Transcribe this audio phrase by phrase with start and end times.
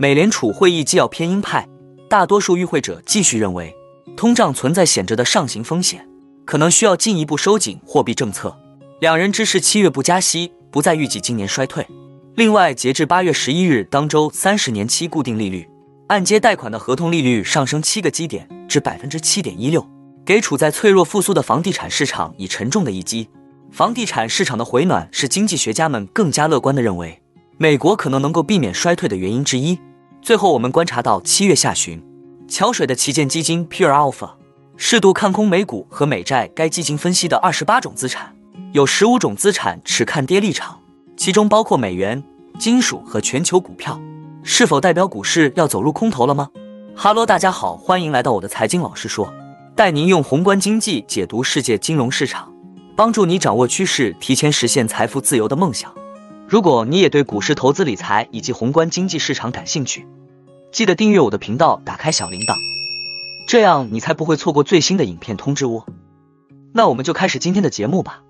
[0.00, 1.68] 美联储会议纪要偏鹰派，
[2.08, 3.74] 大多数与会者继续认为，
[4.16, 6.08] 通胀存在显著的上行风险，
[6.44, 8.56] 可能需要进一步收紧货币政策。
[9.00, 11.84] 两人支持七月不加息，不再预计今年衰退。
[12.36, 15.68] 另外，截至八月十一日当周，三十年期固定利率、
[16.06, 19.84] 按揭贷款的合同利率上升七个基点至百分之七点一六。
[20.24, 23.28] 给处在脆弱复苏的房地产市场以沉重的一击。
[23.72, 27.20] 房地产市场的回暖是经济学家们更加乐观的认为，
[27.56, 29.76] 美国可能能够避免衰退的原因之一。
[30.20, 32.02] 最后，我们观察到七月下旬，
[32.48, 34.30] 桥水的旗舰基金 Pure Alpha
[34.76, 36.50] 适度看空美股和美债。
[36.54, 38.34] 该基金分析的二十八种资产，
[38.72, 40.80] 有十五种资产持看跌立场，
[41.16, 42.22] 其中包括美元、
[42.58, 43.98] 金属和全球股票。
[44.42, 46.48] 是否代表股市要走入空头了吗
[46.94, 49.32] 哈喽，大家好，欢迎来到我的财经老师说。
[49.74, 52.52] 带您用宏观经济解读世界金融市场，
[52.96, 55.94] 帮助你掌握趋势，提前实现财富自由的梦想。
[56.48, 60.06] 如果你也对股市投资理财以及宏观经济市场感兴趣，
[60.72, 62.56] 记得订阅我的频道，打开小铃铛，
[63.46, 65.84] 这样你才不会错过最新的影片通知哦。
[66.72, 68.22] 那我们就开始今天的节目吧。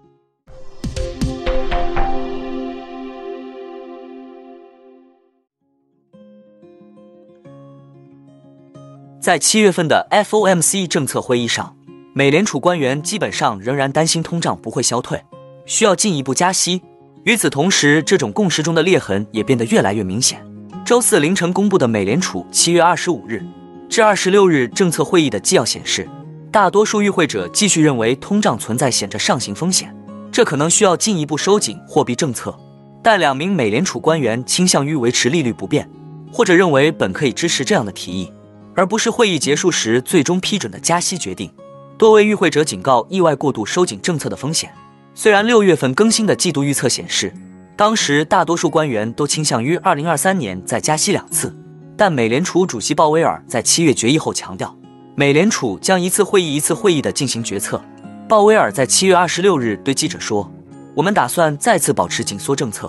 [9.21, 11.77] 在七月份的 FOMC 政策会议上，
[12.15, 15.23] 美联储官员基本上仍然担心通胀不会消退，
[15.67, 16.83] 需要进一步加息。
[17.29, 20.43] 与此同时，这种共识中的裂痕也变得越来越明显。
[20.83, 23.45] 周四凌晨公布的美联储七月二十五日
[23.87, 26.09] 至二十六日政策会议的纪要显示，
[26.51, 29.95] 大多数与会者继续认为通胀存在显着上行风险，
[30.33, 32.59] 这可能需要进一步收紧货币政策。
[33.03, 35.87] 但两名美联储官员倾向于维持利率不变，
[36.33, 38.33] 或者认为本可以支持这样的提议。
[38.75, 41.53] 而不是会议结束时最终批准的加息决定。
[41.99, 44.73] 多位与会者警告意外过度收紧政策的风险。
[45.21, 47.35] 虽然六月份更新的季度预测显示，
[47.75, 51.53] 当时大多数官员都倾向于二零二三年再加息两次，
[51.97, 54.73] 但美联储主席鲍威尔在七月决议后强调，
[55.17, 57.83] 美联储将一次会议一次会议的进行决策。
[58.29, 60.49] 鲍威尔在七月二十六日对记者说
[60.95, 62.89] ：“我们打算再次保持紧缩政策，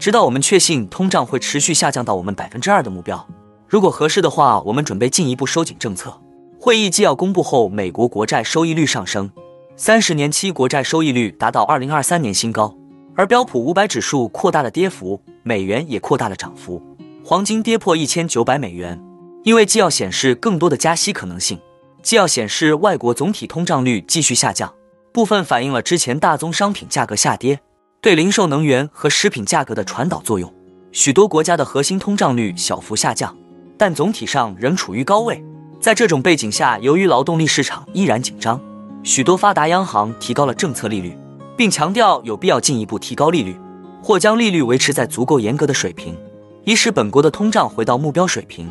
[0.00, 3.24] 直到我们确信通胀会持续下降到我们百分之二的目标。”
[3.68, 6.20] 如果合适的话，我们准备进一步收紧政策。
[6.58, 9.30] 会议纪要公布后，美国国债收益率上升，
[9.80, 12.76] 三十年期国债收益率达到二零二三年新高。
[13.14, 16.82] 而标普五百指数扩大了跌幅，美元也扩大了涨幅，
[17.24, 19.00] 黄金跌破一千九百美元。
[19.44, 21.60] 因为既要显示更多的加息可能性。
[22.02, 24.74] 既要显示，外国总体通胀率继续下降，
[25.12, 27.60] 部分反映了之前大宗商品价格下跌
[28.00, 30.52] 对零售能源和食品价格的传导作用。
[30.90, 33.36] 许多国家的核心通胀率小幅下降。
[33.76, 35.40] 但总体上仍处于高位。
[35.80, 38.60] 在这种背景下，由于劳动力市场依然紧张，
[39.02, 41.16] 许多发达央行提高了政策利率，
[41.56, 43.58] 并强调有必要进一步提高利率，
[44.02, 46.16] 或将利率维持在足够严格的水平，
[46.64, 48.68] 以使本国的通胀回到目标水平。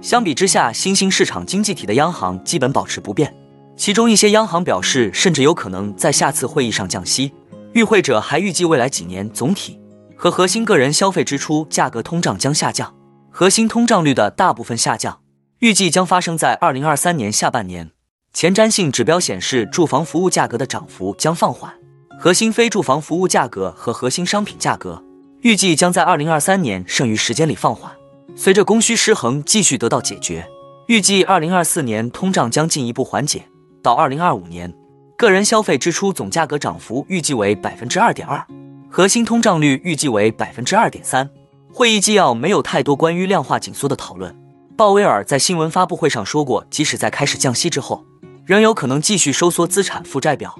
[0.00, 3.34] 相比之下，新兴市场经济体的央行基本保持不变，
[3.76, 7.32] 其中一些央行表示，甚至有可能在下次会议上降息。
[7.72, 9.78] 与会者还预计未来几年总体
[10.16, 12.92] 和核心个人消费支出价格通胀将下降。
[13.30, 15.20] 核心通胀率的大部分下降，
[15.60, 17.92] 预计将发生在二零二三年下半年。
[18.32, 21.74] 前瞻性指标显示，住房服务价格的涨幅将放缓，
[22.18, 25.02] 核心非住房服务价格和核心商品价格
[25.42, 27.92] 预计将在二零二三年剩余时间里放缓。
[28.36, 30.48] 随着供需失衡继续得到解决，
[30.86, 33.44] 预计二零二四年通胀将进一步缓解。
[33.82, 34.72] 到二零二五年，
[35.18, 38.42] 个人消费支出总价格涨幅预计为百分之二点二，
[38.88, 41.28] 核心通胀率预计为百分之二点三。
[41.72, 44.34] 会议纪要没有太多关于量化紧缩的讨论。
[44.76, 48.02] 鲍威尔在新闻发布会上说过，即使在开始降息之后，
[48.50, 50.52] 仍有可能继续收缩资产负债表。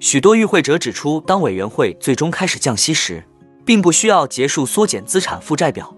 [0.00, 3.24] 许多与会者指出，当委员会最终开始降息时，
[3.64, 5.96] 并不需要结束缩减资产负债表。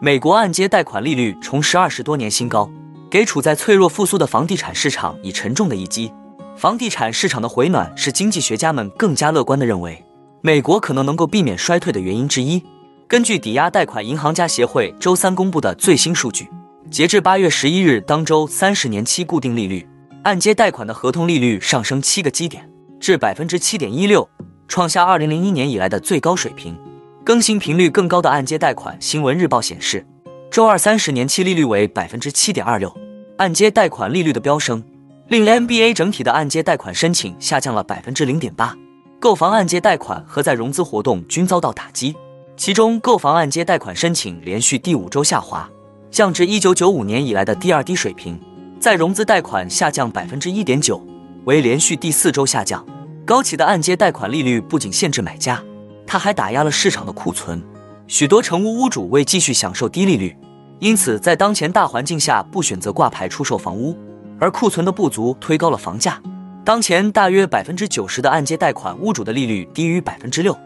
[0.00, 2.70] 美国按揭贷款利率重拾二十多年新高，
[3.10, 6.10] 给处在脆弱复苏的房地产市场以沉重的一击。
[6.56, 10.02] 房地产市场的回暖是经济学家们更加乐观的认为。
[10.40, 12.64] 美国可能能够避免衰退的原因之一，
[13.06, 16.48] 根据抵押贷款银行家协会周三公布的最新数据，
[16.88, 19.86] 截至八月十一日当周，三十年期固定利率、
[20.24, 22.68] 按揭贷款的合同利率上升七个基点
[22.98, 24.28] 至百分之七点一六，
[24.66, 26.76] 创下二零零一年以来的最高水平。
[27.22, 30.04] 更新频率更高的按揭贷款，新闻日报显示，
[30.50, 32.92] 周二三十年期利率为百分之七点二六。
[33.36, 34.82] 按揭贷款利率的飙升，
[35.28, 38.74] 令 NBA 整体的按揭贷款申请下降了百分之零点八。
[39.20, 42.16] 购房按揭贷款和再融资活动均遭到打击，
[42.56, 45.70] 其中购房按揭贷款申请连续第五周下滑，
[46.10, 48.38] 降至一九九五年以来的第二低水平。
[48.80, 51.04] 再融资贷款下降百分之一点九，
[51.44, 52.84] 为连续第四周下降。
[53.26, 55.62] 高企的按揭贷款利率不仅限制买家，
[56.06, 57.62] 它还打压了市场的库存。
[58.06, 60.34] 许多成屋屋主为继续享受低利率，
[60.78, 63.94] 因此在当前大环境下不选择挂牌出售房屋，
[64.40, 66.20] 而库存的不足推高了房价。
[66.64, 70.56] 当前大约百分之九十的按揭贷款屋主的利率低于百分之六。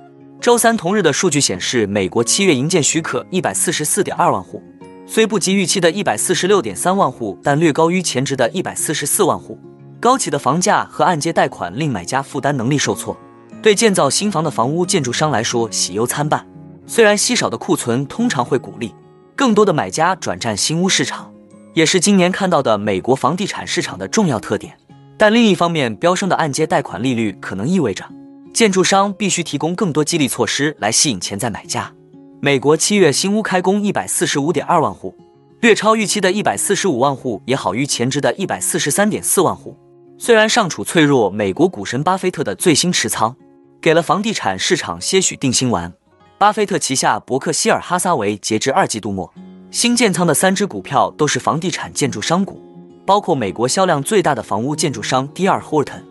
[0.41, 4.63] 周三同日的数据显示，美国七月营建许可一百四十四点二万户，
[5.07, 9.59] 虽不及预期的一百四十六点三万户，但略高于前值的一百四十四万户。
[10.01, 13.17] 高企的房价和按揭贷款令买家负担能力受挫，
[13.63, 16.47] 对建造新房的房屋建筑商来说喜忧参半。
[16.87, 18.95] 虽然稀少的库存通常会鼓励
[19.35, 21.33] 更多的买家转战新屋市场，
[21.75, 24.77] 也是今年看到的美国房地产市场的重要特点，
[25.17, 28.05] 但另一方面，飙升的按揭贷款利率可能意味着
[28.53, 31.93] 建筑商必须提供更多激励措施来吸引潜在买家。
[32.41, 35.15] 美国七月新屋开工一百四十五点二万户，
[35.61, 39.77] 略超预期的一百四十五万户，也好于前值的一百四十三点四万户。
[40.19, 43.35] 虽然尚处脆弱，美国股神巴菲特的最新持仓
[43.81, 45.93] 给了房地产市场些许定心丸。
[46.37, 49.33] 巴菲特旗下伯克希尔哈撒韦截至二季度末
[49.71, 52.61] 新建仓的三只股票都是房地产建筑商股，
[53.07, 55.61] 包括美国销量最大的房屋建筑商 D.R.
[55.61, 56.03] Horton，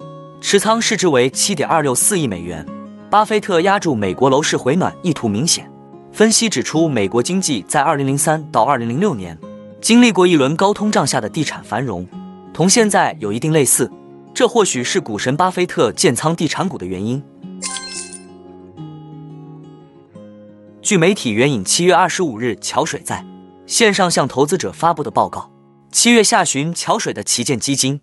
[0.42, 2.66] 持仓市值为七点二六四亿美元。
[3.12, 5.72] 巴菲特压住美国楼市回暖意图明显。
[6.14, 9.36] 分析指出，美国经济在二零零三到二零零六年
[9.82, 12.08] 经历过一轮高通胀下的地产繁荣，
[12.54, 13.92] 同现在有一定类似，
[14.32, 17.24] 这或许是股神巴菲特建仓地产股的原因。
[20.84, 23.26] 据媒体援引七月二十五日桥水在
[23.66, 25.52] 线上向投资者发布的报告，
[25.92, 28.02] 七月下旬，桥水的旗舰基金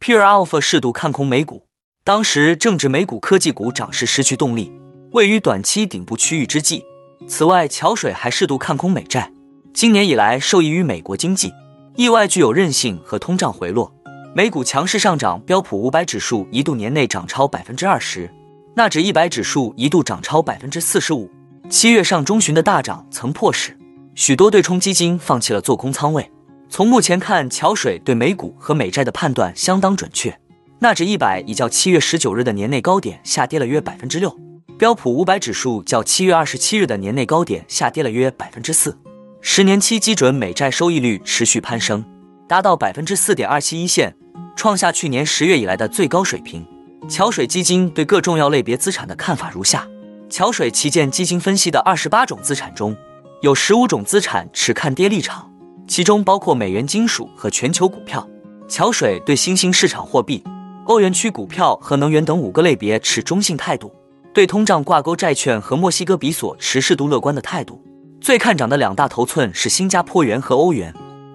[0.00, 1.66] Pure Alpha 适度看空美股，
[2.02, 4.72] 当时正值美股科技股涨势失去动力，
[5.12, 6.84] 位于短期顶部区域之际。
[7.26, 9.30] 此外，桥水还适度看空美债。
[9.72, 11.52] 今年以来，受益于美国经济
[11.96, 13.92] 意外具有韧性和通胀回落，
[14.34, 18.30] 美股强势上涨，标普五百指数一度年内涨超百分之二十，
[18.74, 21.30] 纳指一百指数一度涨超百分之四十五。
[21.70, 23.76] 七月上中旬的大涨曾迫使
[24.14, 26.30] 许多对冲基金放弃了做空仓位。
[26.68, 30.38] 从目前看，桥水对美股和美债的判断相当准确。
[30.80, 34.36] 纳指一百已较七月十九日的年内高点下跌了约百分之六，
[34.82, 38.98] 标普五百指数较七月二十七日的年内高点下跌了约百分之四。
[39.40, 42.04] 十年期基准美债收益率持续攀升，
[42.48, 44.12] 达到百分之四点二七一线，
[44.56, 46.66] 创下去年十月以来的最高水平。
[47.08, 49.86] 桥水基金对各重要类别资产的看法如下。
[50.28, 52.96] 桥水旗舰基金分析的二十八种资产中，
[53.40, 55.48] 有十五种资产持看跌立场，
[55.86, 58.28] 其中包括美元金属和全球股票。
[58.68, 60.42] 桥水对新兴市场货币、
[60.86, 63.94] 欧元区股票和能源等五个类别持中性态度，
[64.32, 67.82] 对通胀挂钩债券和墨西哥比索持适度乐观的态度。
[68.20, 70.94] 最看涨的两大头寸是新加坡元和欧元。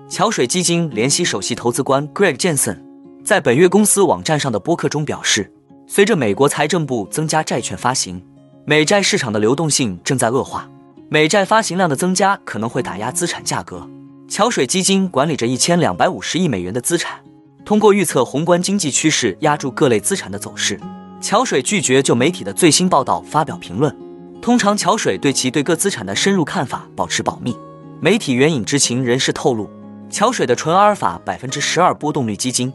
[0.10, 2.80] 桥水基金联席首席投资官 Greg Jensen
[3.24, 5.52] 在本月公司网站上的播客中表示，
[5.86, 8.24] 随着美国财政部增加债券发行。
[8.66, 10.70] 美债市场的流动性正在恶化，
[11.10, 13.88] 美债发行量的增加可能会打压资产价格。
[14.28, 17.20] 桥水基金管理着一千两百五十亿美元的资产，
[17.64, 20.80] 通过预测宏观经济趋势压住各类资产的走势。
[21.20, 23.94] 桥水拒绝就媒体的最新报道发表评论，
[24.40, 27.58] 通常桥水对其对各资产的深入看法保持保密。
[28.00, 29.68] 媒体援引知情人士透露，
[30.12, 32.72] 桥水的纯阿尔法百分之十二波动率基金，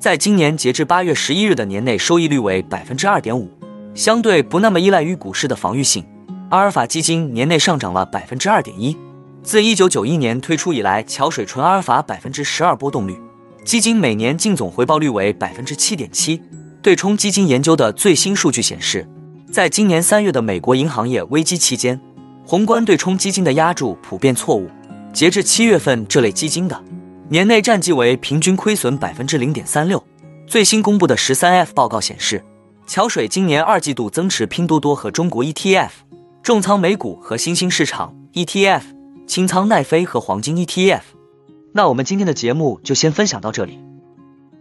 [0.00, 3.48] 在今年截至八月十一日的年内收益率为百分之二点五。
[3.94, 6.04] 相对不那么依赖于股市的防御性，
[6.50, 8.96] 阿尔法基金年内上涨了百分之二点一。
[9.44, 13.16] 自一九九一年推出以来，桥水纯阿尔法百分之十二波动率
[13.64, 16.42] 基金每年净总回报率为百分之七点七。
[16.84, 19.08] 对冲基金研究的最新数据显示，
[19.50, 21.98] 在今年三月的美国银行业危机期间，
[22.44, 24.68] 宏观对冲基金的压注普遍错误。
[25.10, 26.78] 截至七月份，这类基金的
[27.30, 30.04] 年内战绩为平均亏损百分之零点三六。
[30.46, 32.44] 最新公布的十三 F 报告显示。
[32.86, 35.88] 桥水今年二季度增持拼多多和中国 ETF，
[36.42, 38.82] 重仓美股和新兴市场 ETF，
[39.26, 41.00] 清仓奈飞和黄金 ETF。
[41.72, 43.78] 那我们今天的节目就先分享到这里。